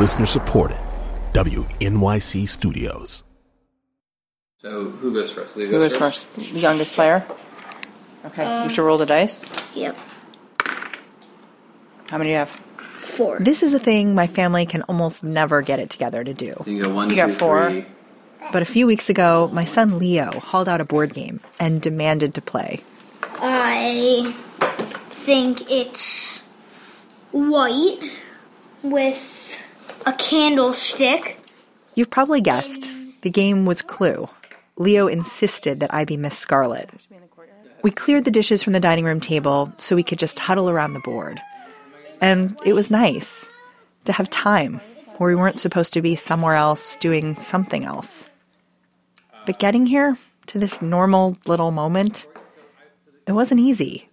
Listener 0.00 0.24
supported. 0.24 0.78
WNYC 1.34 2.48
Studios. 2.48 3.22
So 4.62 4.84
who 4.84 5.12
goes 5.12 5.30
first? 5.30 5.58
Leo 5.58 5.66
Who 5.68 5.78
goes 5.78 5.94
first? 5.94 6.34
The 6.36 6.58
youngest 6.58 6.94
player? 6.94 7.22
Okay, 8.24 8.42
you 8.42 8.48
um, 8.48 8.68
should 8.70 8.86
roll 8.86 8.96
the 8.96 9.04
dice. 9.04 9.44
Yep. 9.76 9.98
How 12.08 12.16
many 12.16 12.28
do 12.28 12.30
you 12.30 12.36
have? 12.36 12.48
Four. 12.48 13.40
This 13.40 13.62
is 13.62 13.74
a 13.74 13.78
thing 13.78 14.14
my 14.14 14.26
family 14.26 14.64
can 14.64 14.80
almost 14.84 15.22
never 15.22 15.60
get 15.60 15.78
it 15.78 15.90
together 15.90 16.24
to 16.24 16.32
do. 16.32 16.54
You 16.64 16.82
go 16.84 16.94
one, 16.94 17.10
You 17.10 17.16
got 17.16 17.26
two, 17.26 17.34
four. 17.34 17.68
three. 17.68 17.84
But 18.52 18.62
a 18.62 18.64
few 18.64 18.86
weeks 18.86 19.10
ago, 19.10 19.50
my 19.52 19.66
son 19.66 19.98
Leo 19.98 20.40
hauled 20.40 20.68
out 20.68 20.80
a 20.80 20.84
board 20.86 21.12
game 21.12 21.40
and 21.58 21.82
demanded 21.82 22.32
to 22.34 22.40
play. 22.40 22.80
I 23.42 24.34
think 25.10 25.70
it's 25.70 26.44
white 27.32 28.00
with 28.82 29.59
a 30.06 30.12
candlestick. 30.14 31.38
You've 31.94 32.10
probably 32.10 32.40
guessed. 32.40 32.90
The 33.22 33.30
game 33.30 33.66
was 33.66 33.82
Clue. 33.82 34.28
Leo 34.76 35.06
insisted 35.06 35.80
that 35.80 35.92
I 35.92 36.04
be 36.04 36.16
Miss 36.16 36.36
Scarlet. 36.38 36.90
We 37.82 37.90
cleared 37.90 38.24
the 38.24 38.30
dishes 38.30 38.62
from 38.62 38.72
the 38.72 38.80
dining 38.80 39.04
room 39.04 39.20
table 39.20 39.72
so 39.76 39.96
we 39.96 40.02
could 40.02 40.18
just 40.18 40.38
huddle 40.38 40.70
around 40.70 40.94
the 40.94 41.00
board. 41.00 41.40
And 42.20 42.58
it 42.64 42.72
was 42.72 42.90
nice 42.90 43.48
to 44.04 44.12
have 44.12 44.30
time 44.30 44.80
where 45.18 45.28
we 45.28 45.34
weren't 45.34 45.60
supposed 45.60 45.92
to 45.94 46.02
be 46.02 46.14
somewhere 46.14 46.54
else 46.54 46.96
doing 46.96 47.36
something 47.36 47.84
else. 47.84 48.28
But 49.44 49.58
getting 49.58 49.86
here 49.86 50.16
to 50.46 50.58
this 50.58 50.80
normal 50.80 51.36
little 51.46 51.70
moment, 51.70 52.26
it 53.26 53.32
wasn't 53.32 53.60
easy. 53.60 54.08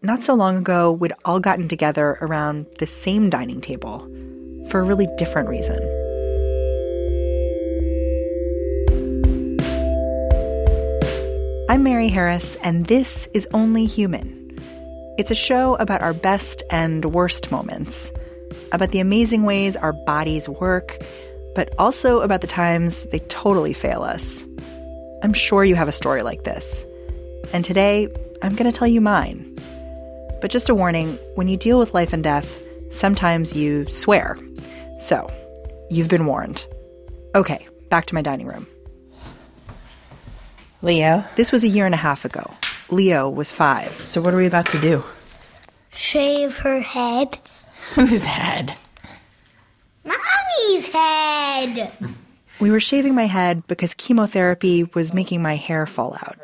Not 0.00 0.24
so 0.24 0.34
long 0.34 0.56
ago, 0.56 0.90
we'd 0.90 1.12
all 1.24 1.38
gotten 1.38 1.68
together 1.68 2.18
around 2.20 2.66
the 2.78 2.86
same 2.86 3.30
dining 3.30 3.60
table 3.60 4.08
for 4.68 4.80
a 4.80 4.82
really 4.82 5.08
different 5.16 5.48
reason. 5.48 5.78
I'm 11.68 11.82
Mary 11.84 12.08
Harris, 12.08 12.56
and 12.56 12.86
this 12.86 13.28
is 13.32 13.48
Only 13.54 13.86
Human. 13.86 14.58
It's 15.18 15.30
a 15.30 15.34
show 15.34 15.74
about 15.76 16.02
our 16.02 16.12
best 16.12 16.62
and 16.70 17.04
worst 17.06 17.50
moments, 17.50 18.12
about 18.72 18.90
the 18.90 19.00
amazing 19.00 19.44
ways 19.44 19.76
our 19.76 19.92
bodies 19.92 20.48
work, 20.48 20.98
but 21.54 21.72
also 21.78 22.20
about 22.20 22.40
the 22.40 22.46
times 22.46 23.04
they 23.04 23.20
totally 23.20 23.72
fail 23.72 24.02
us. 24.02 24.44
I'm 25.22 25.32
sure 25.32 25.64
you 25.64 25.74
have 25.76 25.88
a 25.88 25.92
story 25.92 26.22
like 26.22 26.44
this. 26.44 26.84
And 27.52 27.64
today, 27.64 28.08
I'm 28.42 28.54
going 28.54 28.70
to 28.70 28.76
tell 28.76 28.88
you 28.88 29.00
mine. 29.00 29.56
But 30.40 30.50
just 30.50 30.68
a 30.68 30.74
warning 30.74 31.18
when 31.36 31.48
you 31.48 31.56
deal 31.56 31.78
with 31.78 31.94
life 31.94 32.12
and 32.12 32.24
death, 32.24 32.60
sometimes 32.90 33.54
you 33.54 33.86
swear. 33.86 34.36
So, 35.02 35.28
you've 35.90 36.06
been 36.06 36.26
warned. 36.26 36.64
Okay, 37.34 37.66
back 37.90 38.06
to 38.06 38.14
my 38.14 38.22
dining 38.22 38.46
room. 38.46 38.68
Leo. 40.80 41.24
This 41.34 41.50
was 41.50 41.64
a 41.64 41.68
year 41.68 41.86
and 41.86 41.94
a 41.94 41.98
half 41.98 42.24
ago. 42.24 42.48
Leo 42.88 43.28
was 43.28 43.50
five. 43.50 43.92
So 44.04 44.20
what 44.20 44.32
are 44.32 44.36
we 44.36 44.46
about 44.46 44.68
to 44.68 44.78
do? 44.78 45.02
Shave 45.92 46.58
her 46.58 46.78
head. 46.78 47.38
Whose 47.96 48.24
head? 48.24 48.76
Mommy's 50.04 50.88
head. 50.88 51.90
We 52.60 52.70
were 52.70 52.78
shaving 52.78 53.16
my 53.16 53.26
head 53.26 53.66
because 53.66 53.94
chemotherapy 53.94 54.84
was 54.94 55.12
making 55.12 55.42
my 55.42 55.56
hair 55.56 55.84
fall 55.84 56.14
out. 56.14 56.38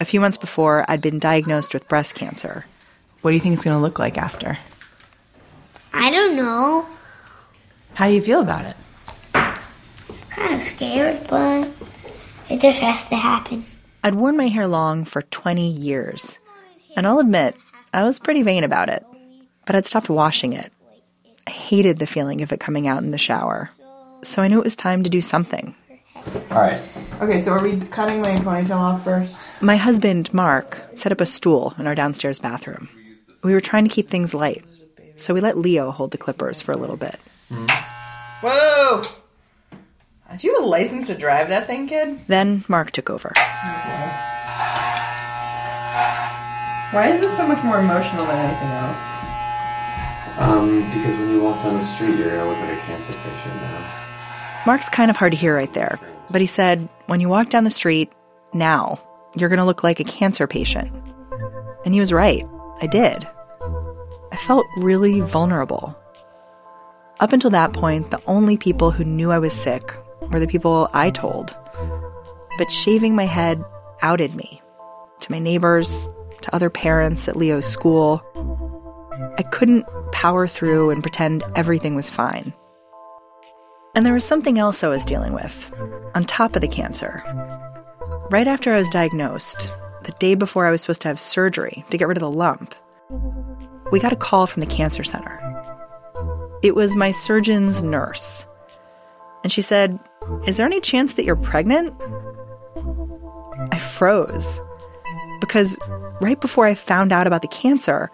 A 0.00 0.04
few 0.04 0.20
months 0.20 0.36
before, 0.36 0.84
I'd 0.88 1.00
been 1.00 1.20
diagnosed 1.20 1.74
with 1.74 1.88
breast 1.88 2.16
cancer. 2.16 2.66
What 3.20 3.30
do 3.30 3.34
you 3.34 3.40
think 3.40 3.54
it's 3.54 3.64
going 3.64 3.76
to 3.76 3.82
look 3.82 4.00
like 4.00 4.18
after? 4.18 4.58
I 5.92 6.10
don't 6.10 6.34
know. 6.34 6.88
How 7.94 8.08
do 8.08 8.14
you 8.14 8.22
feel 8.22 8.40
about 8.40 8.64
it? 8.64 8.76
Kind 9.32 10.54
of 10.54 10.62
scared, 10.62 11.26
but 11.28 11.68
it 12.48 12.60
just 12.60 12.80
has 12.80 13.08
to 13.10 13.16
happen. 13.16 13.64
I'd 14.02 14.14
worn 14.14 14.36
my 14.36 14.48
hair 14.48 14.66
long 14.66 15.04
for 15.04 15.22
20 15.22 15.68
years. 15.70 16.38
And 16.96 17.06
I'll 17.06 17.20
admit, 17.20 17.56
I 17.92 18.02
was 18.04 18.18
pretty 18.18 18.42
vain 18.42 18.64
about 18.64 18.88
it. 18.88 19.04
But 19.64 19.76
I'd 19.76 19.86
stopped 19.86 20.10
washing 20.10 20.52
it. 20.52 20.72
I 21.46 21.50
hated 21.50 21.98
the 21.98 22.06
feeling 22.06 22.40
of 22.42 22.52
it 22.52 22.60
coming 22.60 22.88
out 22.88 23.02
in 23.02 23.10
the 23.10 23.18
shower. 23.18 23.70
So 24.22 24.42
I 24.42 24.48
knew 24.48 24.58
it 24.58 24.64
was 24.64 24.76
time 24.76 25.02
to 25.02 25.10
do 25.10 25.20
something. 25.20 25.74
All 26.50 26.60
right. 26.60 26.80
Okay, 27.20 27.40
so 27.40 27.52
are 27.52 27.62
we 27.62 27.78
cutting 27.78 28.20
my 28.20 28.34
ponytail 28.36 28.76
off 28.76 29.04
first? 29.04 29.40
My 29.60 29.76
husband, 29.76 30.32
Mark, 30.32 30.80
set 30.94 31.12
up 31.12 31.20
a 31.20 31.26
stool 31.26 31.74
in 31.78 31.86
our 31.86 31.94
downstairs 31.94 32.38
bathroom. 32.38 32.88
We 33.42 33.52
were 33.52 33.60
trying 33.60 33.84
to 33.84 33.90
keep 33.90 34.08
things 34.08 34.34
light, 34.34 34.64
so 35.16 35.34
we 35.34 35.40
let 35.40 35.58
Leo 35.58 35.90
hold 35.90 36.12
the 36.12 36.18
clippers 36.18 36.60
for 36.62 36.72
a 36.72 36.76
little 36.76 36.96
bit. 36.96 37.18
Whoa! 38.42 39.02
Do 40.38 40.46
you 40.46 40.54
have 40.54 40.64
a 40.64 40.66
license 40.66 41.08
to 41.08 41.14
drive 41.14 41.48
that 41.50 41.66
thing, 41.66 41.86
kid? 41.86 42.18
Then 42.26 42.64
Mark 42.68 42.90
took 42.90 43.10
over. 43.10 43.32
Why 46.92 47.08
is 47.08 47.20
this 47.20 47.36
so 47.36 47.46
much 47.46 47.62
more 47.64 47.80
emotional 47.80 48.24
than 48.26 48.38
anything 48.38 48.68
else? 48.68 48.98
Um, 50.38 50.80
because 50.96 51.16
when 51.18 51.30
you 51.30 51.42
walk 51.42 51.62
down 51.62 51.74
the 51.74 51.84
street, 51.84 52.16
you're 52.16 52.30
gonna 52.30 52.48
look 52.48 52.58
like 52.58 52.76
a 52.76 52.80
cancer 52.86 53.12
patient 53.12 53.54
now. 53.56 54.62
Mark's 54.66 54.88
kind 54.88 55.10
of 55.10 55.16
hard 55.16 55.32
to 55.32 55.38
hear 55.38 55.54
right 55.54 55.72
there, 55.74 55.98
but 56.30 56.40
he 56.40 56.46
said, 56.46 56.88
when 57.06 57.20
you 57.20 57.28
walk 57.28 57.50
down 57.50 57.64
the 57.64 57.70
street, 57.70 58.12
now, 58.54 59.00
you're 59.34 59.48
going 59.48 59.58
to 59.58 59.64
look 59.64 59.82
like 59.82 59.98
a 60.00 60.04
cancer 60.04 60.46
patient. 60.46 60.92
And 61.84 61.94
he 61.94 62.00
was 62.00 62.12
right. 62.12 62.46
I 62.80 62.86
did. 62.86 63.26
I 64.30 64.36
felt 64.36 64.66
really 64.76 65.20
vulnerable. 65.20 65.96
Up 67.22 67.32
until 67.32 67.50
that 67.50 67.72
point, 67.72 68.10
the 68.10 68.20
only 68.26 68.56
people 68.56 68.90
who 68.90 69.04
knew 69.04 69.30
I 69.30 69.38
was 69.38 69.52
sick 69.52 69.94
were 70.32 70.40
the 70.40 70.48
people 70.48 70.90
I 70.92 71.10
told. 71.10 71.56
But 72.58 72.68
shaving 72.68 73.14
my 73.14 73.26
head 73.26 73.64
outed 74.00 74.34
me 74.34 74.60
to 75.20 75.30
my 75.30 75.38
neighbors, 75.38 76.04
to 76.40 76.52
other 76.52 76.68
parents 76.68 77.28
at 77.28 77.36
Leo's 77.36 77.64
school. 77.64 78.20
I 79.38 79.44
couldn't 79.44 79.86
power 80.10 80.48
through 80.48 80.90
and 80.90 81.00
pretend 81.00 81.44
everything 81.54 81.94
was 81.94 82.10
fine. 82.10 82.52
And 83.94 84.04
there 84.04 84.14
was 84.14 84.24
something 84.24 84.58
else 84.58 84.82
I 84.82 84.88
was 84.88 85.04
dealing 85.04 85.32
with, 85.32 85.72
on 86.16 86.24
top 86.24 86.56
of 86.56 86.60
the 86.60 86.66
cancer. 86.66 87.22
Right 88.32 88.48
after 88.48 88.74
I 88.74 88.78
was 88.78 88.88
diagnosed, 88.88 89.70
the 90.02 90.14
day 90.18 90.34
before 90.34 90.66
I 90.66 90.72
was 90.72 90.80
supposed 90.80 91.02
to 91.02 91.08
have 91.08 91.20
surgery 91.20 91.84
to 91.90 91.96
get 91.96 92.08
rid 92.08 92.16
of 92.16 92.22
the 92.22 92.36
lump, 92.36 92.74
we 93.92 94.00
got 94.00 94.12
a 94.12 94.16
call 94.16 94.48
from 94.48 94.58
the 94.58 94.66
cancer 94.66 95.04
center. 95.04 95.38
It 96.62 96.76
was 96.76 96.94
my 96.94 97.10
surgeon's 97.10 97.82
nurse. 97.82 98.46
And 99.42 99.52
she 99.52 99.62
said, 99.62 99.98
Is 100.46 100.56
there 100.56 100.66
any 100.66 100.80
chance 100.80 101.14
that 101.14 101.24
you're 101.24 101.36
pregnant? 101.36 101.92
I 103.72 103.78
froze. 103.78 104.60
Because 105.40 105.76
right 106.20 106.40
before 106.40 106.66
I 106.66 106.74
found 106.74 107.12
out 107.12 107.26
about 107.26 107.42
the 107.42 107.48
cancer, 107.48 108.10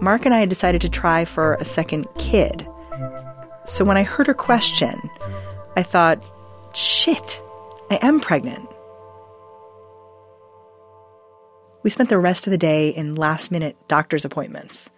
Mark 0.00 0.26
and 0.26 0.34
I 0.34 0.40
had 0.40 0.50
decided 0.50 0.82
to 0.82 0.88
try 0.90 1.24
for 1.24 1.54
a 1.54 1.64
second 1.64 2.06
kid. 2.18 2.68
So 3.64 3.84
when 3.84 3.96
I 3.96 4.02
heard 4.02 4.26
her 4.26 4.34
question, 4.34 4.98
I 5.76 5.82
thought, 5.82 6.22
shit, 6.74 7.40
I 7.90 7.98
am 8.02 8.20
pregnant. 8.20 8.68
We 11.82 11.90
spent 11.90 12.10
the 12.10 12.18
rest 12.18 12.46
of 12.46 12.50
the 12.50 12.58
day 12.58 12.90
in 12.90 13.14
last 13.14 13.50
minute 13.50 13.76
doctor's 13.88 14.24
appointments. 14.26 14.90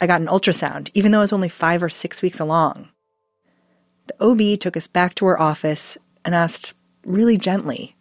I 0.00 0.06
got 0.06 0.20
an 0.20 0.28
ultrasound, 0.28 0.90
even 0.94 1.12
though 1.12 1.18
I 1.18 1.22
was 1.22 1.32
only 1.32 1.48
five 1.48 1.82
or 1.82 1.88
six 1.88 2.22
weeks 2.22 2.40
along. 2.40 2.88
The 4.06 4.24
OB 4.24 4.58
took 4.58 4.76
us 4.76 4.86
back 4.86 5.14
to 5.16 5.26
her 5.26 5.40
office 5.40 5.98
and 6.24 6.34
asked, 6.34 6.74
really 7.04 7.36
gently, 7.36 7.96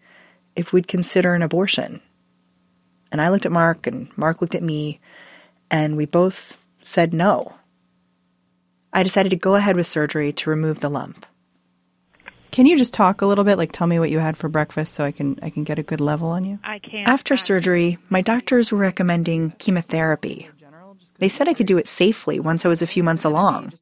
if 0.56 0.74
we'd 0.74 0.88
consider 0.88 1.34
an 1.34 1.42
abortion. 1.42 2.02
And 3.12 3.22
I 3.22 3.30
looked 3.30 3.46
at 3.46 3.52
Mark, 3.52 3.88
and 3.88 4.10
Mark 4.18 4.42
looked 4.42 4.56
at 4.56 4.64
me, 4.64 5.00
and 5.70 5.98
we 5.98 6.06
both 6.06 6.58
said 6.82 7.13
no. 7.13 7.54
I 8.94 9.04
decided 9.04 9.30
to 9.30 9.36
go 9.36 9.56
ahead 9.56 9.75
with 9.75 9.88
surgery 9.88 10.34
to 10.34 10.50
remove 10.50 10.80
the 10.80 10.90
lump. 10.90 11.25
Can 12.51 12.66
you 12.66 12.78
just 12.78 12.94
talk 12.94 13.22
a 13.22 13.28
little 13.28 13.44
bit? 13.44 13.57
Like, 13.57 13.72
tell 13.72 13.86
me 13.86 14.00
what 14.00 14.10
you 14.10 14.19
had 14.19 14.36
for 14.36 14.50
breakfast 14.50 14.96
so 14.96 15.04
I 15.04 15.12
can 15.12 15.38
I 15.44 15.51
can 15.51 15.63
get 15.63 15.78
a 15.78 15.84
good 15.84 16.01
level 16.01 16.30
on 16.30 16.46
you. 16.46 16.57
I 16.63 16.80
can't. 16.80 17.07
After 17.07 17.38
surgery, 17.38 18.00
my 18.10 18.22
doctors 18.22 18.72
were 18.72 18.80
recommending 18.80 19.51
chemotherapy. 19.60 20.50
They 21.19 21.30
said 21.30 21.48
I 21.48 21.54
could 21.54 21.68
do 21.68 21.77
it 21.77 21.88
safely 21.88 22.39
once 22.39 22.66
I 22.66 22.69
was 22.69 22.81
a 22.81 22.88
few 22.88 23.04
months 23.04 23.25
along, 23.25 23.74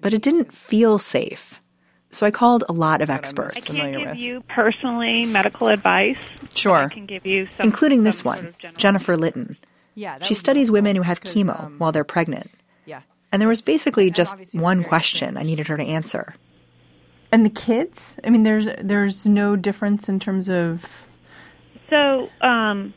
but 0.00 0.14
it 0.14 0.22
didn't 0.22 0.52
feel 0.54 0.98
safe. 0.98 1.60
So 2.10 2.26
I 2.26 2.30
called 2.30 2.64
a 2.68 2.72
lot 2.72 3.02
of 3.02 3.10
experts. 3.10 3.54
I 3.54 3.58
experts, 3.58 3.76
can't 3.78 4.06
give 4.06 4.16
you 4.16 4.42
personally 4.48 5.26
medical 5.26 5.68
advice. 5.68 6.16
but 6.40 6.50
I 6.50 6.54
Sure. 6.54 6.88
can 6.88 7.04
give 7.06 7.26
you 7.26 7.48
some, 7.56 7.64
including 7.66 8.04
this 8.04 8.18
some 8.18 8.26
one, 8.26 8.38
sort 8.52 8.64
of 8.64 8.76
Jennifer 8.76 9.16
Litton. 9.16 9.56
Yeah, 9.94 10.18
She 10.22 10.34
studies 10.34 10.70
women 10.70 10.94
who 10.96 11.02
have 11.02 11.20
chemo 11.20 11.76
while 11.78 11.90
they're 11.92 12.04
pregnant. 12.04 12.50
Yeah. 12.86 13.00
And 13.32 13.42
there 13.42 13.48
was 13.48 13.60
basically 13.60 14.10
just 14.10 14.36
one 14.52 14.84
question 14.84 15.36
I 15.36 15.42
needed 15.42 15.66
her 15.68 15.76
to 15.76 15.82
answer. 15.84 16.34
And 17.32 17.44
the 17.44 17.50
kids? 17.50 18.16
I 18.24 18.30
mean, 18.30 18.42
there's 18.42 18.68
there's 18.80 19.26
no 19.26 19.54
difference 19.56 20.08
in 20.08 20.18
terms 20.18 20.48
of. 20.48 21.06
So, 21.90 22.30
um, 22.40 22.94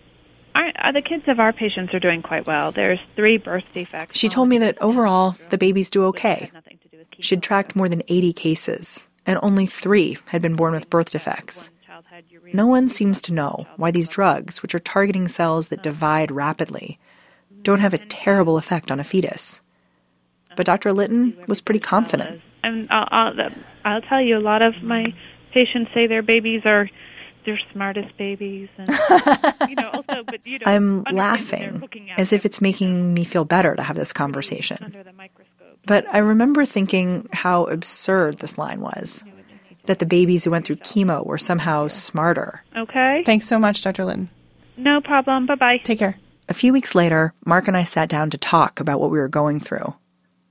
our, 0.56 0.94
the 0.94 1.02
kids 1.02 1.24
of 1.28 1.40
our 1.40 1.54
patients 1.54 1.94
are 1.94 2.00
doing 2.00 2.22
quite 2.22 2.46
well. 2.46 2.72
There's 2.72 3.00
three 3.16 3.38
birth 3.38 3.64
defects. 3.74 4.18
She 4.18 4.30
told 4.30 4.50
me 4.50 4.58
that 4.60 4.82
overall, 4.82 5.36
the 5.50 5.58
babies 5.58 5.90
do 5.90 6.06
okay. 6.06 6.46
had 6.46 6.54
nothing 6.54 6.78
to 6.80 6.88
do 6.90 6.98
with 6.98 7.08
She'd 7.20 7.44
tracked 7.44 7.76
more 7.76 7.90
than 7.90 8.04
80 8.08 8.34
cases, 8.34 9.06
and 9.26 9.40
only 9.42 9.66
three 9.66 10.18
had 10.26 10.42
been 10.42 10.56
born 10.56 10.74
with 10.74 10.90
birth 10.90 11.12
defects. 11.12 11.70
No 12.54 12.68
one 12.68 12.90
seems 12.90 13.22
to 13.22 13.34
know 13.34 13.66
why 13.78 13.92
these 13.92 14.08
drugs, 14.08 14.62
which 14.62 14.76
are 14.76 14.80
targeting 14.80 15.28
cells 15.28 15.70
that 15.70 15.84
divide 15.84 16.32
rapidly, 16.32 17.00
don't 17.62 17.80
have 17.80 17.94
a 17.94 17.98
terrible 17.98 18.58
effect 18.58 18.92
on 18.92 19.00
a 19.00 19.04
fetus. 19.04 19.62
But 20.58 20.66
Dr. 20.66 20.92
Litton 20.92 21.38
was 21.48 21.62
pretty 21.62 21.80
confident. 21.80 22.42
And 22.64 22.90
I'll, 22.92 23.08
I'll, 23.12 23.50
I'll 23.86 24.02
tell 24.02 24.22
you, 24.22 24.38
a 24.38 24.40
lot 24.40 24.62
of 24.62 24.74
my 24.84 25.14
patients 25.54 25.92
say 25.94 26.08
their 26.08 26.22
babies 26.22 26.62
are 26.66 26.90
their 27.46 27.60
smartest 27.74 28.16
babies, 28.18 28.70
and 28.78 28.88
you 29.70 29.76
know, 29.76 29.90
also, 29.94 30.24
but 30.26 30.46
you 30.46 30.60
know, 30.60 30.66
I'm 30.66 31.04
understand 31.06 31.06
that 31.06 31.10
they're 31.10 31.18
laughing 31.18 32.10
as 32.18 32.34
if 32.34 32.46
it's 32.46 32.62
making 32.62 33.14
me 33.14 33.24
feel 33.24 33.46
better 33.46 33.76
to 33.76 33.82
have 33.84 33.96
this 33.96 34.14
conversation. 34.14 34.78
under 34.82 35.04
the 35.04 35.14
microscope. 35.14 35.80
But 35.86 36.06
I 36.12 36.20
remember 36.20 36.64
thinking 36.66 37.28
how 37.34 37.66
absurd 37.66 38.40
this 38.40 38.58
line 38.58 38.82
was 38.82 39.24
that 39.88 39.98
the 39.98 40.06
babies 40.06 40.44
who 40.44 40.52
went 40.52 40.66
through 40.68 40.76
chemo 40.78 41.26
were 41.26 41.40
somehow 41.40 41.88
smarter. 41.88 42.64
Okay, 42.78 43.24
Thanks 43.26 43.48
so 43.48 43.58
much, 43.58 43.82
Dr. 43.82 44.06
Litton. 44.06 44.30
no 44.78 45.02
problem. 45.02 45.48
Bye 45.48 45.56
bye. 45.56 45.78
Take 45.84 46.00
care. 46.00 46.18
A 46.50 46.54
few 46.54 46.72
weeks 46.74 46.94
later, 46.96 47.34
Mark 47.46 47.68
and 47.68 47.76
I 47.78 47.84
sat 47.84 48.10
down 48.10 48.30
to 48.32 48.38
talk 48.38 48.80
about 48.80 49.00
what 49.00 49.10
we 49.10 49.18
were 49.18 49.28
going 49.30 49.60
through. 49.60 49.96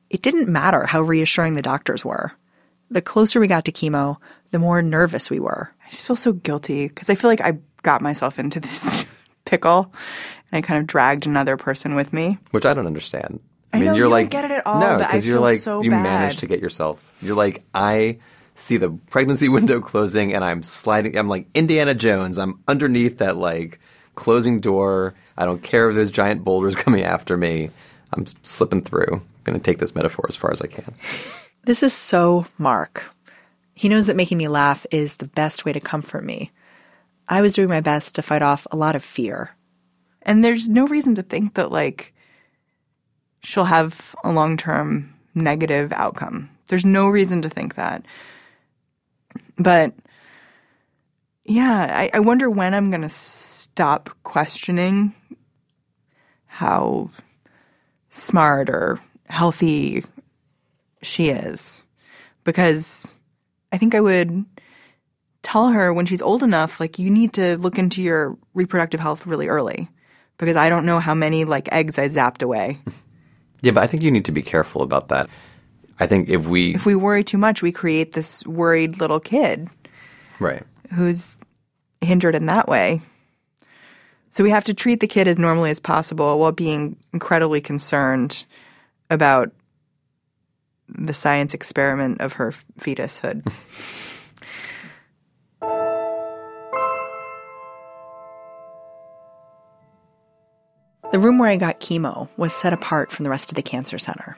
It 0.08 0.22
didn't 0.22 0.48
matter 0.48 0.87
how 0.87 1.02
reassuring 1.02 1.52
the 1.54 1.62
doctors 1.62 2.04
were. 2.04 2.32
The 2.90 3.02
closer 3.02 3.38
we 3.40 3.46
got 3.46 3.64
to 3.66 3.72
chemo, 3.72 4.16
the 4.50 4.58
more 4.58 4.82
nervous 4.82 5.31
we 5.31 5.38
were. 5.40 5.72
I 5.87 5.90
just 5.90 6.02
feel 6.02 6.16
so 6.16 6.32
guilty 6.32 6.88
because 6.88 7.08
I 7.10 7.14
feel 7.14 7.31
like 7.31 7.40
I 7.40 7.58
got 7.82 8.02
myself 8.02 8.38
into 8.38 8.58
this 8.60 9.04
pickle 9.44 9.92
and 10.50 10.58
I 10.58 10.60
kind 10.66 10.81
of 10.81 10.87
dragged 10.87 11.26
another 11.26 11.56
person 11.56 11.94
with 11.94 12.12
me. 12.12 12.38
which 12.50 12.66
I 12.66 12.75
don't 12.75 12.87
understand. 12.87 13.40
I 13.72 13.78
know, 13.78 13.84
you're 13.87 13.94
you 13.94 14.00
don't 14.02 14.10
like 14.10 14.31
get 14.31 14.44
it 14.44 14.50
at 14.50 14.66
all, 14.66 14.81
No, 14.81 14.98
because 14.98 15.25
you're 15.25 15.37
feel 15.37 15.42
like 15.42 15.58
so 15.60 15.81
you 15.82 15.90
bad. 15.90 16.02
managed 16.02 16.40
to 16.40 16.46
get 16.46 16.60
yourself. 16.60 17.00
You're 17.22 17.37
like 17.37 17.62
I 17.72 18.19
see 18.56 18.76
the 18.76 18.90
pregnancy 19.10 19.48
window 19.56 19.81
closing 19.81 20.34
and 20.34 20.44
I'm 20.44 20.64
sliding. 20.64 21.16
I'm 21.16 21.28
like 21.28 21.46
Indiana 21.54 21.94
Jones. 21.94 22.38
I'm 22.38 22.58
underneath 22.66 23.19
that 23.19 23.37
like 23.37 23.78
closing 24.16 24.58
door. 24.58 25.14
I 25.38 25.44
don't 25.46 25.62
care 25.62 25.88
if 25.88 25.94
there's 25.94 26.10
giant 26.10 26.42
boulders 26.44 26.75
coming 26.84 27.04
after 27.04 27.37
me. 27.37 27.70
I'm 28.12 28.26
slipping 28.42 28.82
through. 28.82 29.06
I'm 29.12 29.22
gonna 29.44 29.60
take 29.60 29.78
this 29.78 29.94
metaphor 29.94 30.26
as 30.28 30.34
far 30.34 30.50
as 30.50 30.60
I 30.60 30.66
can. 30.66 30.92
This 31.65 31.83
is 31.83 31.93
so 31.93 32.47
Mark. 32.59 33.05
He 33.75 33.89
knows 33.89 34.07
that 34.07 34.17
making 34.17 34.39
me 34.39 34.49
laugh 34.49 34.87
is 34.91 35.17
the 35.17 35.27
best 35.27 35.65
way 35.65 35.73
to 35.73 35.81
comfort 35.81 36.25
me. 36.25 36.51
I 37.29 37.43
was 37.43 37.53
doing 37.53 37.69
my 37.69 37.81
best 37.81 38.15
to 38.15 38.23
fight 38.23 38.43
off 38.43 38.67
a 38.71 38.77
lot 38.77 38.97
of 38.97 39.05
fear. 39.05 39.51
And 40.23 40.43
there's 40.43 40.69
no 40.69 40.87
reason 40.87 41.15
to 41.15 41.23
think 41.23 41.55
that 41.55 41.71
like 41.71 42.12
she'll 43.43 43.65
have 43.65 44.15
a 44.25 44.33
long 44.33 44.57
term 44.57 45.15
negative 45.35 45.93
outcome. 45.93 46.51
There's 46.69 46.85
no 46.85 47.09
reason 47.09 47.43
to 47.43 47.49
think 47.49 47.77
that. 47.77 48.05
But 49.57 49.95
yeah, 51.45 51.87
I, 51.91 52.11
I 52.15 52.21
wonder 52.21 52.51
when 52.51 52.75
I'm 52.75 52.91
gonna 52.91 53.09
stop 53.09 54.11
questioning 54.23 55.15
how 56.47 57.11
smart 58.11 58.69
or 58.69 58.99
healthy 59.29 60.05
she 61.02 61.31
is. 61.31 61.82
Because 62.44 63.14
I 63.73 63.79
think 63.79 63.94
I 63.94 64.00
would 64.00 64.44
tell 65.43 65.69
her 65.69 65.93
when 65.93 66.06
she's 66.06 66.23
old 66.23 66.43
enough, 66.43 66.81
like, 66.81 66.99
you 66.99 67.11
need 67.11 67.32
to 67.35 67.58
look 67.58 67.79
into 67.79 68.02
your 68.02 68.37
reproductive 68.55 69.00
health 69.00 69.26
really 69.26 69.49
early. 69.49 69.88
Because 70.38 70.56
I 70.56 70.69
don't 70.69 70.87
know 70.87 71.00
how 71.00 71.14
many, 71.14 71.44
like, 71.44 71.70
eggs 71.73 71.99
I 71.99 72.06
zapped 72.08 72.43
away. 72.43 72.79
Yeah, 73.62 73.73
but 73.73 73.82
I 73.82 73.87
think 73.88 74.02
you 74.02 74.11
need 74.11 74.25
to 74.25 74.32
be 74.32 74.41
careful 74.41 74.81
about 74.81 75.08
that. 75.08 75.29
I 75.99 76.06
think 76.06 76.31
if 76.31 76.47
we 76.47 76.75
If 76.75 76.87
we 76.87 76.94
worry 76.94 77.23
too 77.23 77.37
much, 77.37 77.61
we 77.61 77.73
create 77.73 78.14
this 78.14 78.43
worried 78.47 79.00
little 79.00 79.20
kid 79.20 79.69
right. 80.38 80.62
who's 80.94 81.38
hindered 82.00 82.35
in 82.35 82.47
that 82.47 82.69
way. 82.69 83.02
So 84.31 84.43
we 84.43 84.49
have 84.49 84.64
to 84.64 84.73
treat 84.73 85.00
the 85.00 85.06
kid 85.06 85.29
as 85.29 85.38
normally 85.38 85.70
as 85.70 85.79
possible 85.79 86.38
while 86.38 86.52
being 86.52 86.97
incredibly 87.12 87.61
concerned 87.61 88.47
about 89.11 89.52
the 90.98 91.14
science 91.14 91.54
experiment 91.54 92.20
of 92.20 92.34
her 92.34 92.52
fetushood. 92.78 93.50
The 101.12 101.19
room 101.19 101.38
where 101.38 101.48
I 101.48 101.56
got 101.56 101.81
chemo 101.81 102.28
was 102.37 102.52
set 102.52 102.72
apart 102.72 103.10
from 103.10 103.25
the 103.25 103.31
rest 103.31 103.50
of 103.50 103.56
the 103.56 103.62
cancer 103.62 103.98
center. 103.98 104.37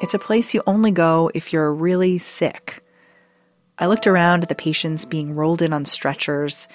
It's 0.00 0.14
a 0.14 0.18
place 0.18 0.52
you 0.52 0.60
only 0.66 0.90
go 0.90 1.30
if 1.32 1.52
you're 1.52 1.72
really 1.72 2.18
sick. 2.18 2.82
I 3.78 3.86
looked 3.86 4.08
around 4.08 4.42
at 4.42 4.48
the 4.48 4.56
patients 4.56 5.06
being 5.06 5.36
rolled 5.36 5.62
in 5.62 5.72
on 5.72 5.84
stretchers, 5.84 6.66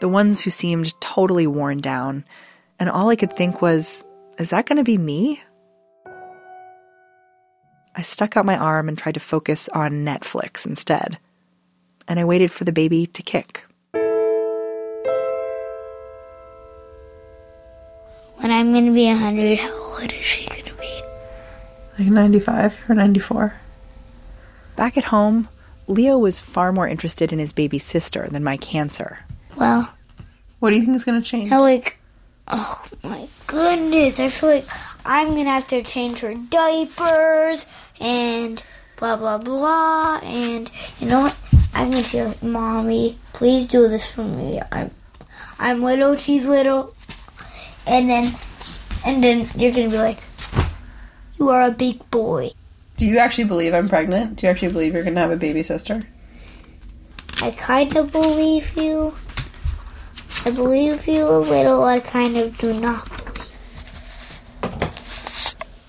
the 0.00 0.08
ones 0.08 0.40
who 0.40 0.50
seemed 0.50 0.98
totally 0.98 1.46
worn 1.46 1.76
down, 1.76 2.24
and 2.78 2.88
all 2.88 3.10
I 3.10 3.16
could 3.16 3.36
think 3.36 3.60
was, 3.60 4.02
is 4.38 4.48
that 4.48 4.64
going 4.64 4.78
to 4.78 4.82
be 4.82 4.96
me? 4.96 5.42
I 7.96 8.02
stuck 8.02 8.36
out 8.36 8.46
my 8.46 8.56
arm 8.56 8.88
and 8.88 8.96
tried 8.96 9.14
to 9.14 9.20
focus 9.20 9.68
on 9.70 10.04
Netflix 10.04 10.64
instead. 10.64 11.18
And 12.08 12.18
I 12.18 12.24
waited 12.24 12.50
for 12.50 12.64
the 12.64 12.72
baby 12.72 13.06
to 13.06 13.22
kick. 13.22 13.64
When 18.36 18.50
I'm 18.50 18.72
gonna 18.72 18.92
be 18.92 19.08
a 19.08 19.14
hundred, 19.16 19.58
how 19.58 19.72
old 20.00 20.12
is 20.12 20.24
she 20.24 20.46
gonna 20.48 20.74
be? 20.80 21.02
Like 21.98 22.08
95 22.08 22.80
or 22.88 22.94
94. 22.94 23.54
Back 24.76 24.96
at 24.96 25.04
home, 25.04 25.48
Leo 25.86 26.16
was 26.18 26.40
far 26.40 26.72
more 26.72 26.88
interested 26.88 27.32
in 27.32 27.38
his 27.38 27.52
baby 27.52 27.78
sister 27.78 28.28
than 28.30 28.42
my 28.44 28.56
cancer. 28.56 29.18
Well, 29.56 29.92
What 30.60 30.70
do 30.70 30.76
you 30.76 30.84
think 30.84 30.96
is 30.96 31.04
going 31.04 31.20
to 31.20 31.26
change? 31.26 31.50
now 31.50 31.60
like, 31.60 31.98
oh 32.48 32.82
my 33.02 33.26
goodness, 33.46 34.18
I 34.20 34.28
feel 34.28 34.48
like 34.50 34.66
I'm 35.04 35.28
gonna 35.28 35.50
have 35.50 35.66
to 35.68 35.82
change 35.82 36.20
her 36.20 36.34
diapers 36.34 37.66
and 38.00 38.62
blah 38.96 39.16
blah 39.16 39.38
blah. 39.38 40.18
And 40.22 40.70
you 40.98 41.08
know 41.08 41.22
what? 41.22 41.36
I'm 41.74 41.90
gonna 41.90 42.02
feel 42.02 42.28
like, 42.28 42.42
mommy, 42.42 43.18
please 43.32 43.64
do 43.66 43.88
this 43.88 44.10
for 44.10 44.24
me. 44.24 44.60
I'm, 44.72 44.90
I'm 45.58 45.82
little, 45.82 46.16
she's 46.16 46.48
little, 46.48 46.94
and 47.86 48.08
then, 48.08 48.34
and 49.06 49.22
then 49.22 49.48
you're 49.54 49.72
gonna 49.72 49.88
be 49.88 49.98
like, 49.98 50.18
you 51.38 51.48
are 51.48 51.62
a 51.62 51.70
big 51.70 52.10
boy. 52.10 52.52
Do 52.98 53.06
you 53.06 53.16
actually 53.16 53.44
believe 53.44 53.72
I'm 53.72 53.88
pregnant? 53.88 54.36
Do 54.36 54.46
you 54.46 54.50
actually 54.50 54.72
believe 54.72 54.92
you're 54.92 55.02
going 55.02 55.14
to 55.14 55.22
have 55.22 55.30
a 55.30 55.36
baby 55.38 55.62
sister? 55.62 56.02
I 57.40 57.50
kind 57.52 57.96
of 57.96 58.12
believe 58.12 58.76
you. 58.76 59.14
I 60.44 60.50
believe 60.50 61.08
you 61.08 61.26
a 61.26 61.38
little. 61.38 61.82
I 61.82 62.00
kind 62.00 62.36
of 62.36 62.58
do 62.58 62.78
not. 62.78 63.19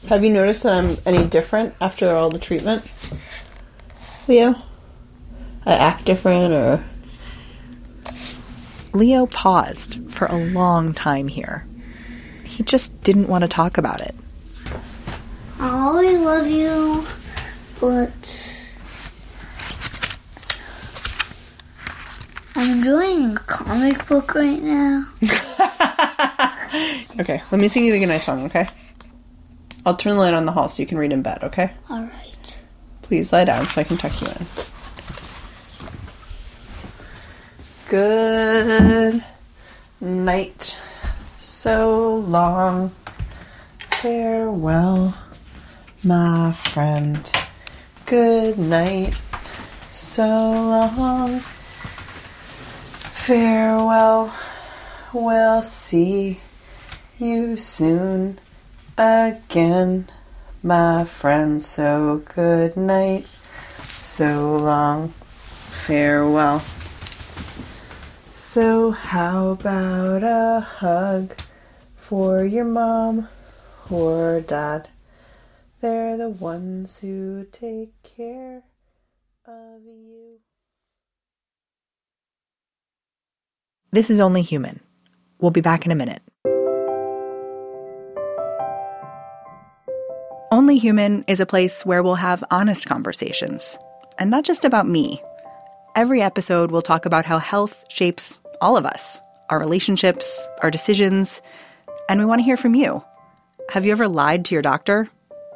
Have 0.08 0.24
you 0.24 0.32
noticed 0.32 0.64
that 0.64 0.74
I'm 0.74 0.98
any 1.06 1.26
different 1.26 1.76
after 1.80 2.10
all 2.16 2.30
the 2.30 2.40
treatment? 2.40 2.84
Leo? 4.28 4.56
I 5.66 5.74
act 5.74 6.06
different 6.06 6.54
or. 6.54 6.84
Leo 8.94 9.26
paused 9.26 10.00
for 10.12 10.26
a 10.26 10.36
long 10.36 10.94
time 10.94 11.28
here. 11.28 11.66
He 12.44 12.64
just 12.64 13.00
didn't 13.04 13.28
want 13.28 13.44
to 13.44 13.48
talk 13.48 13.78
about 13.78 14.02
it. 14.02 14.14
I 15.60 15.70
always 15.70 16.20
love 16.20 16.48
you, 16.50 17.06
but 17.80 18.12
I'm 22.56 22.80
enjoying 22.80 23.36
a 23.38 23.40
comic 23.40 24.06
book 24.08 24.36
right 24.36 24.62
now. 24.62 25.08
Okay, 27.20 27.44
let 27.52 27.60
me 27.60 27.68
sing 27.68 27.84
you 27.86 27.92
the 27.92 28.00
goodnight 28.00 28.22
song, 28.22 28.46
okay? 28.46 28.70
I'll 29.86 29.96
turn 29.96 30.16
the 30.16 30.20
light 30.22 30.34
on 30.34 30.46
the 30.46 30.52
hall 30.52 30.70
so 30.70 30.82
you 30.82 30.88
can 30.88 30.98
read 30.98 31.12
in 31.12 31.22
bed, 31.24 31.44
okay? 31.44 31.74
All 31.90 32.02
right. 32.02 32.60
Please 33.02 33.34
lie 33.34 33.46
down 33.46 33.66
so 33.66 33.82
I 33.82 33.84
can 33.84 33.98
tuck 33.98 34.22
you 34.22 34.28
in. 34.28 34.46
Good 37.90 39.24
night. 40.00 40.78
So 41.38 42.16
long. 42.18 42.92
Farewell, 43.80 45.16
my 46.04 46.52
friend. 46.54 47.32
Good 48.06 48.58
night. 48.58 49.16
So 49.92 50.26
long. 50.28 51.40
Farewell. 53.10 54.34
We'll 55.12 55.64
see 55.64 56.40
you 57.18 57.58
soon 57.58 58.40
again, 59.02 60.08
my 60.62 61.06
friend. 61.06 61.62
So 61.62 62.22
good 62.26 62.78
night. 62.78 63.26
So 64.00 64.58
long. 64.58 65.10
Farewell. 65.10 66.62
So, 68.34 68.92
how 68.92 69.50
about 69.50 70.24
a 70.24 70.62
hug 70.62 71.36
for 71.96 72.46
your 72.46 72.66
mom 72.66 73.28
or 73.90 74.42
dad? 74.42 74.90
They're 75.80 76.18
the 76.18 76.30
ones 76.30 77.00
who 77.00 77.46
take 77.52 77.94
care 78.04 78.64
of 79.46 79.82
you. 79.84 80.40
This 83.92 84.10
is 84.10 84.20
Only 84.20 84.42
Human. 84.42 84.80
We'll 85.40 85.52
be 85.52 85.62
back 85.62 85.86
in 85.86 85.92
a 85.92 85.96
minute. 85.96 86.22
Only 90.54 90.78
Human 90.78 91.24
is 91.28 91.40
a 91.40 91.46
place 91.46 91.86
where 91.86 92.04
we'll 92.04 92.16
have 92.16 92.44
honest 92.52 92.86
conversations, 92.86 93.80
and 94.20 94.30
not 94.30 94.44
just 94.44 94.66
about 94.66 94.86
me. 94.86 95.24
Every 95.96 96.22
episode, 96.22 96.72
we'll 96.72 96.82
talk 96.82 97.06
about 97.06 97.24
how 97.24 97.40
health 97.40 97.86
shapes 97.88 98.38
all 98.60 98.76
of 98.76 98.86
us 98.86 99.18
our 99.50 99.60
relationships, 99.60 100.46
our 100.62 100.70
decisions, 100.70 101.42
and 102.10 102.20
we 102.20 102.26
want 102.26 102.40
to 102.40 102.44
hear 102.44 102.58
from 102.58 102.76
you. 102.76 103.02
Have 103.70 103.86
you 103.86 103.94
ever 103.94 104.10
lied 104.10 104.44
to 104.46 104.56
your 104.56 104.62
doctor? 104.62 105.08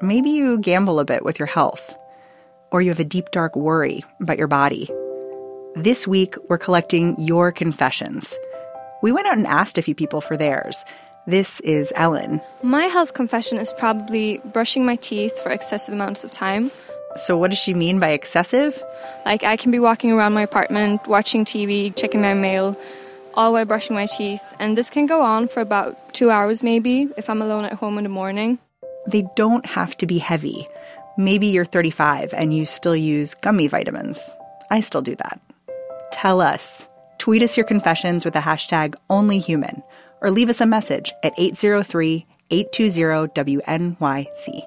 Maybe 0.02 0.30
you 0.30 0.60
gamble 0.60 1.02
a 1.02 1.06
bit 1.06 1.26
with 1.26 1.40
your 1.40 1.46
health, 1.46 1.94
or 2.72 2.82
you 2.82 2.90
have 2.90 3.00
a 3.02 3.04
deep, 3.04 3.32
dark 3.32 3.54
worry 3.58 4.02
about 4.22 4.38
your 4.38 4.48
body. 4.48 4.90
This 5.76 6.08
week, 6.08 6.36
we're 6.48 6.58
collecting 6.58 7.20
your 7.20 7.52
confessions. 7.52 8.38
We 9.04 9.12
went 9.12 9.28
out 9.28 9.38
and 9.38 9.46
asked 9.46 9.78
a 9.78 9.82
few 9.82 9.94
people 9.94 10.22
for 10.22 10.38
theirs. 10.38 10.86
This 11.28 11.60
is 11.62 11.92
Ellen. 11.96 12.40
My 12.62 12.84
health 12.84 13.16
confession 13.16 13.58
is 13.58 13.74
probably 13.74 14.38
brushing 14.54 14.86
my 14.86 14.96
teeth 14.98 15.40
for 15.40 15.50
excessive 15.50 15.92
amounts 15.92 16.24
of 16.24 16.32
time. 16.32 16.70
So, 17.16 17.36
what 17.36 17.50
does 17.50 17.58
she 17.58 17.74
mean 17.74 18.00
by 18.00 18.10
excessive? 18.10 18.80
Like, 19.26 19.44
I 19.44 19.58
can 19.58 19.72
be 19.72 19.80
walking 19.80 20.12
around 20.12 20.34
my 20.34 20.44
apartment, 20.44 21.08
watching 21.08 21.44
TV, 21.44 21.96
checking 21.96 22.22
my 22.22 22.36
mail, 22.36 22.80
all 23.34 23.54
while 23.54 23.66
brushing 23.66 23.96
my 23.96 24.06
teeth, 24.06 24.44
and 24.60 24.78
this 24.78 24.92
can 24.92 25.08
go 25.08 25.24
on 25.24 25.48
for 25.48 25.62
about 25.62 26.14
two 26.14 26.30
hours 26.30 26.62
maybe 26.62 27.10
if 27.18 27.28
I'm 27.28 27.42
alone 27.42 27.66
at 27.66 27.74
home 27.74 27.98
in 27.98 28.04
the 28.04 28.10
morning. 28.10 28.60
They 29.08 29.26
don't 29.36 29.66
have 29.66 29.98
to 29.98 30.06
be 30.06 30.20
heavy. 30.20 30.68
Maybe 31.18 31.48
you're 31.48 31.66
35 31.66 32.36
and 32.36 32.56
you 32.56 32.68
still 32.68 32.96
use 32.96 33.34
gummy 33.34 33.66
vitamins. 33.66 34.30
I 34.70 34.82
still 34.82 35.02
do 35.02 35.16
that. 35.16 35.42
Tell 36.12 36.40
us. 36.40 36.86
Tweet 37.18 37.42
us 37.42 37.58
your 37.58 37.66
confessions 37.66 38.26
with 38.26 38.36
the 38.36 38.42
hashtag 38.42 38.94
OnlyHuman 39.10 39.82
or 40.22 40.32
leave 40.32 40.50
us 40.50 40.62
a 40.62 40.66
message 40.66 41.12
at 41.24 41.34
803 41.38 42.26
820 42.52 43.58
WNYC. 43.58 44.62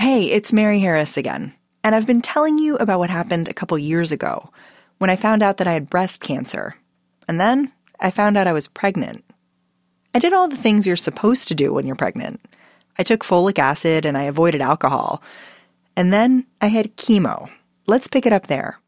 Hey, 0.00 0.24
it's 0.24 0.52
Mary 0.52 0.80
Harris 0.80 1.16
again, 1.16 1.52
and 1.84 1.94
I've 1.94 2.06
been 2.06 2.22
telling 2.22 2.58
you 2.58 2.76
about 2.76 2.98
what 2.98 3.10
happened 3.10 3.48
a 3.48 3.54
couple 3.54 3.78
years 3.78 4.10
ago 4.10 4.50
when 4.98 5.10
I 5.10 5.16
found 5.16 5.42
out 5.42 5.58
that 5.58 5.66
I 5.66 5.72
had 5.72 5.90
breast 5.90 6.22
cancer. 6.22 6.76
And 7.28 7.40
then 7.40 7.72
I 8.00 8.10
found 8.10 8.36
out 8.36 8.46
I 8.46 8.52
was 8.52 8.68
pregnant. 8.68 9.24
I 10.18 10.20
did 10.20 10.32
all 10.32 10.48
the 10.48 10.56
things 10.56 10.84
you're 10.84 10.96
supposed 10.96 11.46
to 11.46 11.54
do 11.54 11.72
when 11.72 11.86
you're 11.86 11.94
pregnant. 11.94 12.40
I 12.98 13.04
took 13.04 13.22
folic 13.22 13.56
acid 13.60 14.04
and 14.04 14.18
I 14.18 14.24
avoided 14.24 14.60
alcohol. 14.60 15.22
And 15.94 16.12
then 16.12 16.44
I 16.60 16.66
had 16.66 16.96
chemo. 16.96 17.48
Let's 17.86 18.08
pick 18.08 18.26
it 18.26 18.32
up 18.32 18.48
there. 18.48 18.80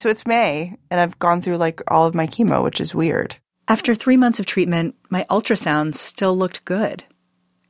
So 0.00 0.08
it's 0.08 0.26
May, 0.26 0.78
and 0.90 0.98
I've 0.98 1.18
gone 1.18 1.42
through 1.42 1.58
like 1.58 1.82
all 1.88 2.06
of 2.06 2.14
my 2.14 2.26
chemo, 2.26 2.64
which 2.64 2.80
is 2.80 2.94
weird. 2.94 3.36
After 3.68 3.94
three 3.94 4.16
months 4.16 4.40
of 4.40 4.46
treatment, 4.46 4.94
my 5.10 5.26
ultrasound 5.28 5.94
still 5.94 6.34
looked 6.34 6.64
good. 6.64 7.04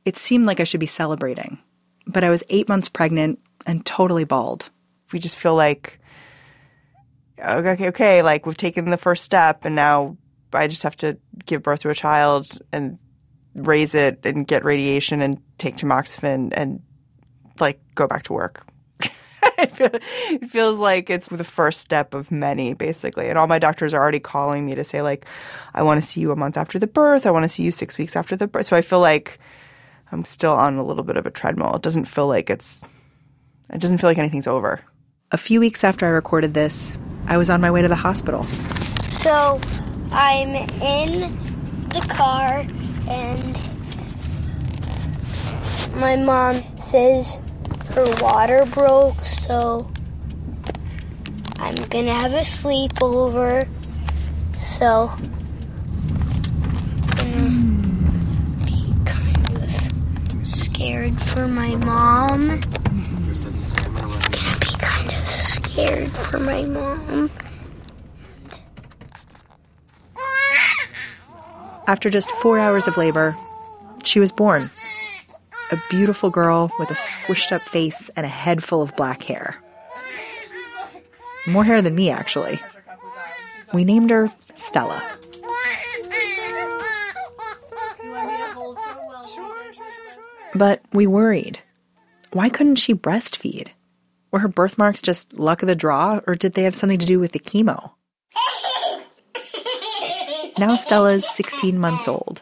It 0.05 0.15
seemed 0.15 0.45
like 0.45 0.61
I 0.61 0.63
should 0.63 0.79
be 0.79 0.87
celebrating. 0.87 1.59
But 2.07 2.23
I 2.23 2.29
was 2.29 2.41
eight 2.47 2.69
months 2.69 2.87
pregnant 2.87 3.39
and 3.65 3.85
totally 3.85 4.23
bald. 4.23 4.69
We 5.11 5.19
just 5.19 5.35
feel 5.35 5.55
like, 5.55 5.99
okay, 7.37 7.89
okay, 7.89 8.21
like 8.21 8.45
we've 8.45 8.55
taken 8.55 8.91
the 8.91 8.95
first 8.95 9.25
step, 9.25 9.65
and 9.65 9.75
now 9.75 10.15
I 10.53 10.67
just 10.67 10.83
have 10.83 10.95
to 10.97 11.17
give 11.45 11.63
birth 11.63 11.81
to 11.81 11.89
a 11.89 11.95
child 11.95 12.59
and 12.71 12.97
raise 13.55 13.95
it 13.95 14.19
and 14.25 14.47
get 14.47 14.63
radiation 14.63 15.21
and 15.21 15.41
take 15.57 15.77
tamoxifen 15.77 16.51
and 16.55 16.81
like 17.59 17.79
go 17.95 18.07
back 18.07 18.23
to 18.23 18.33
work. 18.33 18.65
it, 19.57 19.71
feel, 19.71 19.89
it 19.93 20.49
feels 20.49 20.79
like 20.79 21.09
it's 21.09 21.29
the 21.29 21.43
first 21.43 21.81
step 21.81 22.13
of 22.13 22.31
many, 22.31 22.73
basically. 22.73 23.29
And 23.29 23.37
all 23.37 23.47
my 23.47 23.59
doctors 23.59 23.93
are 23.93 24.01
already 24.01 24.19
calling 24.19 24.65
me 24.65 24.75
to 24.75 24.83
say, 24.83 25.01
like, 25.01 25.25
I 25.73 25.83
want 25.83 26.01
to 26.01 26.07
see 26.07 26.21
you 26.21 26.31
a 26.31 26.35
month 26.35 26.57
after 26.57 26.79
the 26.79 26.87
birth. 26.87 27.25
I 27.25 27.31
want 27.31 27.43
to 27.43 27.49
see 27.49 27.63
you 27.63 27.71
six 27.71 27.97
weeks 27.97 28.15
after 28.15 28.35
the 28.35 28.47
birth. 28.47 28.67
So 28.67 28.75
I 28.75 28.81
feel 28.81 28.99
like 28.99 29.39
I'm 30.11 30.25
still 30.25 30.53
on 30.53 30.77
a 30.77 30.83
little 30.83 31.03
bit 31.03 31.17
of 31.17 31.25
a 31.25 31.31
treadmill. 31.31 31.75
It 31.75 31.81
doesn't 31.81 32.05
feel 32.05 32.27
like 32.27 32.49
it's, 32.49 32.87
it 33.71 33.79
doesn't 33.79 33.99
feel 33.99 34.09
like 34.09 34.17
anything's 34.17 34.47
over. 34.47 34.81
A 35.31 35.37
few 35.37 35.59
weeks 35.59 35.83
after 35.83 36.05
I 36.05 36.09
recorded 36.09 36.53
this, 36.53 36.97
I 37.27 37.37
was 37.37 37.49
on 37.49 37.61
my 37.61 37.71
way 37.71 37.81
to 37.81 37.87
the 37.87 37.95
hospital. 37.95 38.43
So 38.43 39.61
I'm 40.11 40.55
in 40.81 41.37
the 41.89 42.01
car 42.09 42.65
and 43.07 43.57
my 45.95 46.15
mom 46.15 46.61
says 46.77 47.39
her 47.95 48.05
water 48.21 48.65
broke, 48.65 49.19
so 49.23 49.91
I'm 51.59 51.75
gonna 51.75 52.13
have 52.13 52.33
a 52.33 52.41
sleepover. 52.41 53.67
So 54.57 55.11
I'm 57.17 58.05
gonna 58.05 58.65
be 58.65 58.93
kind 59.05 59.63
of 59.63 60.47
scared 60.47 61.13
for 61.13 61.47
my 61.47 61.75
mom. 61.75 62.49
I'm 62.49 62.61
gonna 64.31 64.59
be 64.59 64.75
kind 64.77 65.11
of 65.11 65.27
scared 65.29 66.11
for 66.11 66.39
my 66.39 66.63
mom. 66.63 67.29
After 71.87 72.09
just 72.09 72.31
four 72.31 72.59
hours 72.59 72.87
of 72.87 72.97
labor, 72.97 73.35
she 74.03 74.19
was 74.19 74.31
born. 74.31 74.63
A 75.71 75.77
beautiful 75.89 76.29
girl 76.29 76.71
with 76.79 76.91
a 76.91 76.95
squished 76.95 77.51
up 77.51 77.61
face 77.61 78.09
and 78.15 78.25
a 78.25 78.29
head 78.29 78.63
full 78.63 78.81
of 78.81 78.95
black 78.95 79.23
hair. 79.23 79.61
More 81.47 81.63
hair 81.63 81.81
than 81.81 81.95
me, 81.95 82.09
actually. 82.09 82.59
We 83.73 83.83
named 83.83 84.09
her 84.09 84.31
Stella. 84.55 85.01
But 90.53 90.81
we 90.91 91.07
worried. 91.07 91.59
Why 92.31 92.49
couldn't 92.49 92.75
she 92.75 92.93
breastfeed? 92.93 93.69
Were 94.31 94.39
her 94.39 94.47
birthmarks 94.47 95.01
just 95.01 95.33
luck 95.33 95.61
of 95.61 95.67
the 95.67 95.75
draw, 95.75 96.19
or 96.27 96.35
did 96.35 96.53
they 96.53 96.63
have 96.63 96.75
something 96.75 96.99
to 96.99 97.05
do 97.05 97.19
with 97.19 97.31
the 97.31 97.39
chemo? 97.39 97.91
Now 100.57 100.75
Stella's 100.75 101.27
16 101.29 101.79
months 101.79 102.07
old. 102.07 102.41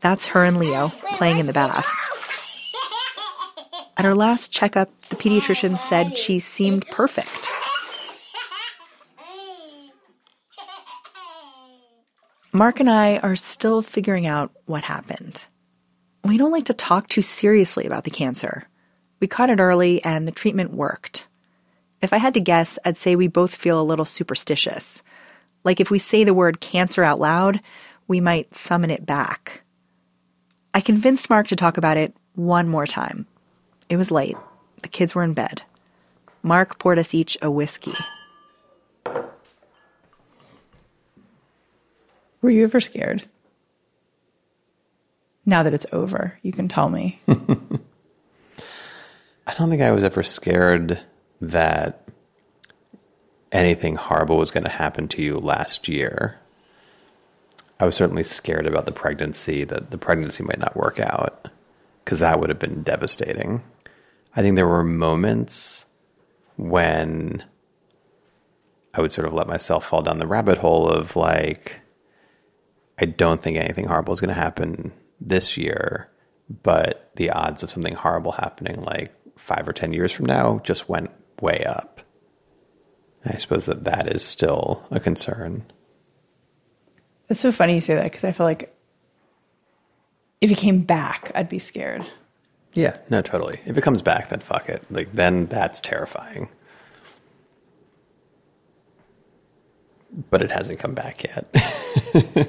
That's 0.00 0.26
her 0.26 0.44
and 0.44 0.58
Leo 0.58 0.88
playing 1.16 1.38
in 1.38 1.46
the 1.46 1.52
bath. 1.52 1.86
At 3.96 4.04
her 4.04 4.14
last 4.14 4.52
checkup, 4.52 4.90
the 5.08 5.16
pediatrician 5.16 5.78
said 5.78 6.18
she 6.18 6.38
seemed 6.38 6.86
perfect. 6.88 7.48
Mark 12.52 12.80
and 12.80 12.88
I 12.88 13.18
are 13.18 13.36
still 13.36 13.82
figuring 13.82 14.26
out 14.26 14.50
what 14.64 14.84
happened. 14.84 15.44
We 16.24 16.38
don't 16.38 16.52
like 16.52 16.64
to 16.66 16.74
talk 16.74 17.08
too 17.08 17.22
seriously 17.22 17.86
about 17.86 18.04
the 18.04 18.10
cancer. 18.10 18.66
We 19.20 19.26
caught 19.26 19.50
it 19.50 19.60
early 19.60 20.02
and 20.04 20.26
the 20.26 20.32
treatment 20.32 20.72
worked. 20.72 21.28
If 22.02 22.12
I 22.12 22.18
had 22.18 22.34
to 22.34 22.40
guess, 22.40 22.78
I'd 22.84 22.96
say 22.96 23.16
we 23.16 23.28
both 23.28 23.54
feel 23.54 23.80
a 23.80 23.84
little 23.84 24.04
superstitious. 24.04 25.02
Like 25.66 25.80
if 25.80 25.90
we 25.90 25.98
say 25.98 26.22
the 26.22 26.32
word 26.32 26.60
cancer 26.60 27.02
out 27.02 27.18
loud, 27.18 27.60
we 28.06 28.20
might 28.20 28.54
summon 28.54 28.88
it 28.88 29.04
back. 29.04 29.62
I 30.72 30.80
convinced 30.80 31.28
Mark 31.28 31.48
to 31.48 31.56
talk 31.56 31.76
about 31.76 31.96
it 31.96 32.14
one 32.36 32.68
more 32.68 32.86
time. 32.86 33.26
It 33.88 33.96
was 33.96 34.12
late. 34.12 34.36
The 34.82 34.88
kids 34.88 35.12
were 35.12 35.24
in 35.24 35.34
bed. 35.34 35.62
Mark 36.44 36.78
poured 36.78 37.00
us 37.00 37.14
each 37.14 37.36
a 37.42 37.50
whiskey. 37.50 37.94
Were 42.42 42.50
you 42.50 42.62
ever 42.62 42.78
scared? 42.78 43.24
Now 45.44 45.64
that 45.64 45.74
it's 45.74 45.86
over, 45.90 46.38
you 46.42 46.52
can 46.52 46.68
tell 46.68 46.88
me. 46.88 47.18
I 47.26 47.34
don't 49.58 49.68
think 49.68 49.82
I 49.82 49.90
was 49.90 50.04
ever 50.04 50.22
scared 50.22 51.00
that 51.40 52.05
anything 53.56 53.96
horrible 53.96 54.36
was 54.36 54.50
going 54.50 54.64
to 54.64 54.70
happen 54.70 55.08
to 55.08 55.22
you 55.22 55.38
last 55.38 55.88
year. 55.88 56.38
I 57.80 57.86
was 57.86 57.96
certainly 57.96 58.22
scared 58.22 58.66
about 58.66 58.86
the 58.86 58.92
pregnancy, 58.92 59.64
that 59.64 59.90
the 59.90 59.98
pregnancy 59.98 60.42
might 60.42 60.58
not 60.58 60.76
work 60.76 61.00
out, 61.00 61.48
because 62.04 62.20
that 62.20 62.38
would 62.38 62.50
have 62.50 62.58
been 62.58 62.82
devastating. 62.82 63.62
I 64.34 64.42
think 64.42 64.56
there 64.56 64.68
were 64.68 64.84
moments 64.84 65.86
when 66.56 67.44
I 68.94 69.00
would 69.00 69.12
sort 69.12 69.26
of 69.26 69.34
let 69.34 69.48
myself 69.48 69.86
fall 69.86 70.02
down 70.02 70.18
the 70.18 70.26
rabbit 70.26 70.58
hole 70.58 70.88
of 70.88 71.16
like, 71.16 71.80
I 72.98 73.06
don't 73.06 73.42
think 73.42 73.56
anything 73.56 73.86
horrible 73.86 74.12
is 74.12 74.20
going 74.20 74.34
to 74.34 74.40
happen 74.40 74.92
this 75.20 75.56
year, 75.56 76.10
but 76.62 77.10
the 77.16 77.30
odds 77.30 77.62
of 77.62 77.70
something 77.70 77.94
horrible 77.94 78.32
happening 78.32 78.82
like 78.82 79.12
five 79.36 79.68
or 79.68 79.72
10 79.72 79.92
years 79.92 80.12
from 80.12 80.26
now 80.26 80.60
just 80.62 80.88
went 80.88 81.10
way 81.40 81.64
up. 81.66 81.95
I 83.28 83.36
suppose 83.36 83.66
that 83.66 83.84
that 83.84 84.08
is 84.08 84.24
still 84.24 84.84
a 84.90 85.00
concern. 85.00 85.64
It's 87.28 87.40
so 87.40 87.52
funny 87.52 87.74
you 87.74 87.80
say 87.80 87.94
that 87.94 88.04
because 88.04 88.24
I 88.24 88.32
feel 88.32 88.46
like 88.46 88.74
if 90.40 90.50
it 90.50 90.58
came 90.58 90.80
back, 90.80 91.32
I'd 91.34 91.48
be 91.48 91.58
scared. 91.58 92.06
Yeah, 92.74 92.96
no, 93.08 93.22
totally. 93.22 93.58
If 93.64 93.78
it 93.78 93.82
comes 93.82 94.02
back, 94.02 94.28
then 94.28 94.40
fuck 94.40 94.68
it. 94.68 94.84
Like 94.90 95.12
then 95.12 95.46
that's 95.46 95.80
terrifying. 95.80 96.50
But 100.30 100.42
it 100.42 100.50
hasn't 100.50 100.78
come 100.78 100.94
back 100.94 101.24
yet. 101.24 102.48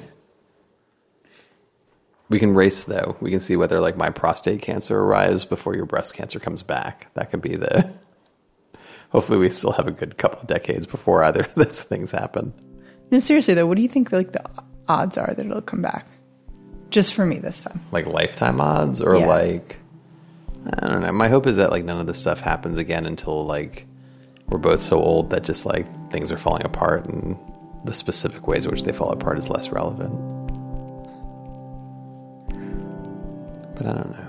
we 2.28 2.38
can 2.38 2.54
race 2.54 2.84
though. 2.84 3.16
We 3.20 3.30
can 3.30 3.40
see 3.40 3.56
whether 3.56 3.80
like 3.80 3.96
my 3.96 4.10
prostate 4.10 4.62
cancer 4.62 5.00
arrives 5.00 5.44
before 5.44 5.74
your 5.74 5.86
breast 5.86 6.14
cancer 6.14 6.38
comes 6.38 6.62
back. 6.62 7.12
That 7.14 7.30
could 7.30 7.42
be 7.42 7.56
the. 7.56 7.92
Hopefully, 9.10 9.38
we 9.38 9.48
still 9.50 9.72
have 9.72 9.86
a 9.86 9.90
good 9.92 10.18
couple 10.18 10.40
of 10.40 10.46
decades 10.46 10.86
before 10.86 11.24
either 11.24 11.42
of 11.42 11.54
those 11.54 11.82
things 11.82 12.12
happen. 12.12 12.52
No, 13.10 13.18
seriously 13.18 13.54
though, 13.54 13.66
what 13.66 13.76
do 13.76 13.82
you 13.82 13.88
think 13.88 14.12
like 14.12 14.32
the 14.32 14.44
odds 14.86 15.16
are 15.16 15.32
that 15.34 15.44
it'll 15.46 15.62
come 15.62 15.80
back? 15.82 16.06
Just 16.90 17.14
for 17.14 17.24
me 17.26 17.38
this 17.38 17.62
time. 17.62 17.80
Like 17.92 18.06
lifetime 18.06 18.60
odds, 18.60 19.00
or 19.00 19.16
Yeah. 19.16 19.26
like 19.26 19.78
I 20.82 20.88
don't 20.88 21.02
know. 21.02 21.12
My 21.12 21.28
hope 21.28 21.46
is 21.46 21.56
that 21.56 21.70
like 21.70 21.84
none 21.84 22.00
of 22.00 22.06
this 22.06 22.18
stuff 22.18 22.40
happens 22.40 22.76
again 22.78 23.06
until 23.06 23.46
like 23.46 23.86
we're 24.48 24.58
both 24.58 24.80
so 24.80 24.98
old 25.02 25.30
that 25.30 25.42
just 25.44 25.64
like 25.66 25.86
things 26.10 26.30
are 26.32 26.38
falling 26.38 26.64
apart 26.64 27.06
and 27.06 27.38
the 27.84 27.94
specific 27.94 28.46
ways 28.46 28.64
in 28.66 28.70
which 28.70 28.82
they 28.82 28.92
fall 28.92 29.10
apart 29.10 29.38
is 29.38 29.48
less 29.48 29.70
relevant. 29.70 30.12
But 33.76 33.86
I 33.86 33.92
don't 33.92 34.10
know. 34.10 34.28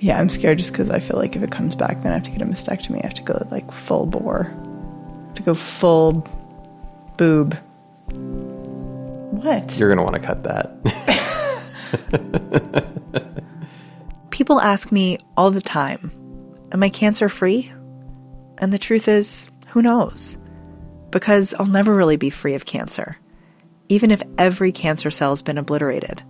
Yeah, 0.00 0.20
I'm 0.20 0.28
scared 0.28 0.58
just 0.58 0.72
because 0.72 0.90
I 0.90 1.00
feel 1.00 1.16
like 1.16 1.34
if 1.34 1.42
it 1.42 1.50
comes 1.50 1.74
back, 1.74 2.02
then 2.02 2.12
I 2.12 2.14
have 2.14 2.24
to 2.24 2.30
get 2.30 2.42
a 2.42 2.44
mastectomy. 2.44 3.02
I 3.02 3.06
have 3.06 3.14
to 3.14 3.22
go 3.22 3.46
like 3.50 3.72
full 3.72 4.06
bore. 4.06 4.46
I 4.46 5.26
have 5.26 5.34
to 5.34 5.42
go 5.42 5.54
full 5.54 6.26
boob. 7.16 7.54
What? 9.42 9.76
You're 9.78 9.88
gonna 9.88 10.04
want 10.04 10.14
to 10.14 10.22
cut 10.22 10.44
that. 10.44 10.72
People 14.30 14.60
ask 14.60 14.92
me 14.92 15.18
all 15.36 15.50
the 15.50 15.60
time, 15.60 16.12
Am 16.70 16.82
I 16.82 16.90
cancer 16.90 17.28
free? 17.28 17.72
And 18.58 18.72
the 18.72 18.78
truth 18.78 19.08
is, 19.08 19.46
who 19.68 19.80
knows? 19.80 20.36
Because 21.10 21.54
I'll 21.54 21.66
never 21.66 21.94
really 21.94 22.16
be 22.16 22.30
free 22.30 22.54
of 22.54 22.66
cancer, 22.66 23.16
even 23.88 24.10
if 24.10 24.22
every 24.36 24.70
cancer 24.70 25.10
cell's 25.10 25.40
been 25.40 25.56
obliterated. 25.56 26.22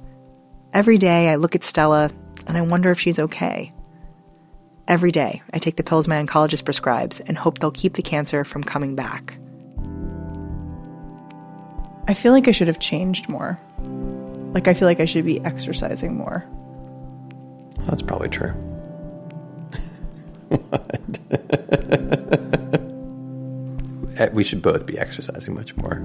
Every 0.73 0.97
day 0.97 1.29
I 1.29 1.37
look 1.37 1.55
at 1.55 1.65
Stella 1.65 2.11
and 2.49 2.57
I 2.57 2.63
wonder 2.63 2.91
if 2.91 2.99
she's 2.99 3.19
okay. 3.19 3.73
Every 4.89 5.13
day 5.13 5.43
I 5.53 5.59
take 5.59 5.77
the 5.77 5.83
pills 5.83 6.09
my 6.09 6.21
oncologist 6.23 6.65
prescribes 6.65 7.21
and 7.21 7.37
hope 7.37 7.59
they'll 7.59 7.71
keep 7.71 7.93
the 7.93 8.03
cancer 8.03 8.43
from 8.43 8.65
coming 8.65 8.97
back. 8.97 9.37
I 12.09 12.15
feel 12.15 12.33
like 12.33 12.49
I 12.49 12.53
should 12.53 12.69
have 12.69 12.79
changed 12.79 13.29
more. 13.29 13.61
Like 14.55 14.67
I 14.67 14.73
feel 14.73 14.89
like 14.89 14.99
I 14.99 15.05
should 15.05 15.27
be 15.27 15.41
exercising 15.45 16.17
more. 16.17 16.47
That's 17.81 18.01
probably 18.01 18.31
true. 18.31 18.51
what? 20.49 21.19
Eh, 24.19 24.29
we 24.33 24.43
should 24.43 24.61
both 24.61 24.85
be 24.85 24.99
exercising 24.99 25.55
much 25.55 25.77
more. 25.77 26.03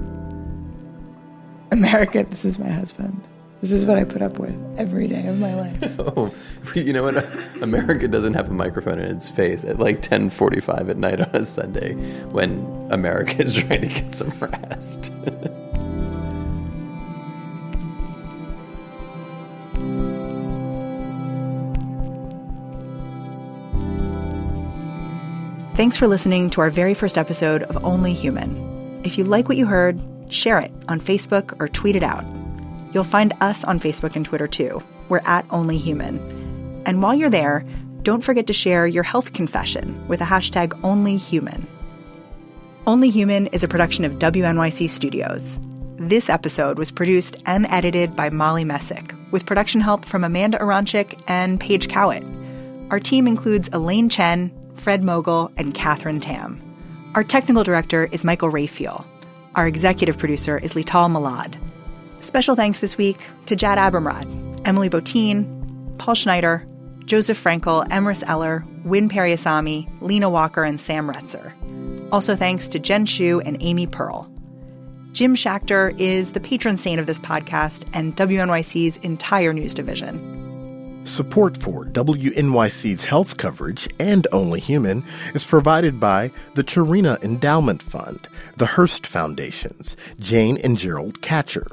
America, 1.72 2.24
this 2.30 2.44
is 2.44 2.60
my 2.60 2.70
husband. 2.70 3.20
This 3.64 3.72
is 3.72 3.86
what 3.86 3.96
I 3.96 4.04
put 4.04 4.20
up 4.20 4.38
with 4.38 4.54
every 4.76 5.08
day 5.08 5.26
of 5.26 5.38
my 5.38 5.54
life. 5.54 5.98
Oh, 5.98 6.30
you 6.74 6.92
know 6.92 7.04
what? 7.04 7.16
America 7.62 8.06
doesn't 8.06 8.34
have 8.34 8.50
a 8.50 8.52
microphone 8.52 8.98
in 8.98 9.16
its 9.16 9.30
face 9.30 9.64
at 9.64 9.78
like 9.78 10.02
10:45 10.02 10.90
at 10.90 10.98
night 10.98 11.18
on 11.22 11.30
a 11.32 11.46
Sunday 11.46 11.94
when 12.26 12.86
America 12.90 13.40
is 13.40 13.54
trying 13.62 13.80
to 13.80 13.86
get 13.86 14.14
some 14.14 14.28
rest. 14.38 15.10
Thanks 25.74 25.96
for 25.96 26.06
listening 26.06 26.50
to 26.50 26.60
our 26.60 26.68
very 26.68 26.92
first 26.92 27.16
episode 27.16 27.62
of 27.62 27.82
Only 27.82 28.12
Human. 28.12 29.00
If 29.04 29.16
you 29.16 29.24
like 29.24 29.48
what 29.48 29.56
you 29.56 29.64
heard, 29.64 29.98
share 30.28 30.58
it 30.58 30.70
on 30.86 31.00
Facebook 31.00 31.58
or 31.58 31.66
tweet 31.66 31.96
it 31.96 32.02
out. 32.02 32.26
You'll 32.94 33.04
find 33.04 33.34
us 33.40 33.64
on 33.64 33.80
Facebook 33.80 34.16
and 34.16 34.24
Twitter 34.24 34.46
too. 34.46 34.80
We're 35.08 35.20
at 35.24 35.44
Only 35.50 35.76
Human. 35.76 36.82
And 36.86 37.02
while 37.02 37.14
you're 37.14 37.28
there, 37.28 37.64
don't 38.02 38.22
forget 38.22 38.46
to 38.46 38.52
share 38.52 38.86
your 38.86 39.02
health 39.02 39.32
confession 39.32 40.06
with 40.06 40.20
the 40.20 40.24
hashtag 40.24 40.68
OnlyHuman. 40.82 41.66
Only 42.86 43.10
Human 43.10 43.48
is 43.48 43.64
a 43.64 43.68
production 43.68 44.04
of 44.04 44.18
WNYC 44.18 44.88
Studios. 44.88 45.58
This 45.96 46.28
episode 46.28 46.78
was 46.78 46.90
produced 46.90 47.36
and 47.46 47.66
edited 47.70 48.14
by 48.14 48.28
Molly 48.28 48.64
Messick, 48.64 49.14
with 49.30 49.46
production 49.46 49.80
help 49.80 50.04
from 50.04 50.22
Amanda 50.22 50.58
Aronczyk 50.58 51.18
and 51.26 51.58
Paige 51.58 51.88
Cowett. 51.88 52.24
Our 52.90 53.00
team 53.00 53.26
includes 53.26 53.70
Elaine 53.72 54.10
Chen, 54.10 54.52
Fred 54.74 55.02
Mogul, 55.02 55.50
and 55.56 55.74
Catherine 55.74 56.20
Tam. 56.20 56.60
Our 57.14 57.24
technical 57.24 57.64
director 57.64 58.08
is 58.12 58.22
Michael 58.22 58.52
Rayfield. 58.52 59.06
Our 59.54 59.66
executive 59.66 60.18
producer 60.18 60.58
is 60.58 60.74
Lital 60.74 61.10
Malad. 61.10 61.56
Special 62.24 62.56
thanks 62.56 62.78
this 62.78 62.96
week 62.96 63.18
to 63.44 63.54
Jad 63.54 63.76
Abumrad, 63.76 64.62
Emily 64.66 64.88
Botein, 64.88 65.98
Paul 65.98 66.14
Schneider, 66.14 66.66
Joseph 67.04 67.40
Frankel, 67.40 67.86
Emrys 67.90 68.24
Eller, 68.26 68.64
Win 68.82 69.10
Periasamy, 69.10 69.86
Lena 70.00 70.30
Walker, 70.30 70.64
and 70.64 70.80
Sam 70.80 71.06
Retzer. 71.06 71.52
Also 72.10 72.34
thanks 72.34 72.66
to 72.68 72.78
Jen 72.78 73.04
Shu 73.04 73.42
and 73.42 73.58
Amy 73.60 73.86
Pearl. 73.86 74.26
Jim 75.12 75.36
Schachter 75.36 75.94
is 76.00 76.32
the 76.32 76.40
patron 76.40 76.78
saint 76.78 76.98
of 76.98 77.06
this 77.06 77.18
podcast 77.18 77.84
and 77.92 78.16
WNYC's 78.16 78.96
entire 79.02 79.52
news 79.52 79.74
division. 79.74 80.33
Support 81.04 81.58
for 81.58 81.84
WNYC's 81.84 83.04
health 83.04 83.36
coverage 83.36 83.86
and 83.98 84.26
Only 84.32 84.58
Human 84.58 85.04
is 85.34 85.44
provided 85.44 86.00
by 86.00 86.32
the 86.54 86.64
Tarina 86.64 87.22
Endowment 87.22 87.82
Fund, 87.82 88.26
the 88.56 88.64
Hearst 88.66 89.06
Foundations, 89.06 89.96
Jane 90.18 90.56
and 90.64 90.78
Gerald 90.78 91.20
Katcher, 91.20 91.66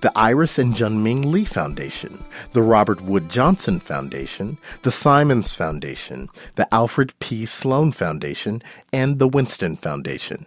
the 0.00 0.10
Iris 0.16 0.58
and 0.58 0.74
Junming 0.74 1.26
Lee 1.26 1.44
Foundation, 1.44 2.24
the 2.54 2.62
Robert 2.62 3.02
Wood 3.02 3.28
Johnson 3.28 3.78
Foundation, 3.78 4.56
the 4.82 4.90
Simons 4.90 5.54
Foundation, 5.54 6.30
the 6.54 6.72
Alfred 6.74 7.12
P. 7.20 7.44
Sloan 7.44 7.92
Foundation, 7.92 8.62
and 8.90 9.18
the 9.18 9.28
Winston 9.28 9.76
Foundation. 9.76 10.46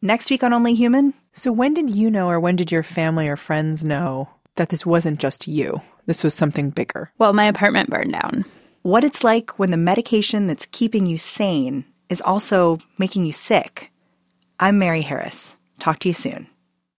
Next 0.00 0.30
week 0.30 0.42
on 0.42 0.54
Only 0.54 0.74
Human, 0.74 1.12
So, 1.34 1.52
when 1.52 1.74
did 1.74 1.90
you 1.94 2.10
know, 2.10 2.28
or 2.28 2.40
when 2.40 2.56
did 2.56 2.72
your 2.72 2.82
family 2.82 3.28
or 3.28 3.36
friends 3.36 3.84
know 3.84 4.28
that 4.56 4.68
this 4.68 4.86
wasn't 4.86 5.20
just 5.20 5.48
you? 5.48 5.80
This 6.06 6.22
was 6.22 6.34
something 6.34 6.70
bigger. 6.70 7.10
Well, 7.18 7.32
my 7.32 7.44
apartment 7.46 7.90
burned 7.90 8.12
down. 8.12 8.44
what 8.82 9.02
it's 9.04 9.24
like 9.24 9.58
when 9.58 9.70
the 9.70 9.76
medication 9.78 10.46
that's 10.46 10.66
keeping 10.70 11.06
you 11.06 11.16
sane 11.18 11.84
is 12.10 12.20
also 12.20 12.78
making 12.98 13.24
you 13.24 13.32
sick. 13.32 13.90
I'm 14.60 14.78
Mary 14.78 15.00
Harris. 15.02 15.56
Talk 15.78 15.98
to 16.00 16.08
you 16.08 16.14
soon. 16.14 16.46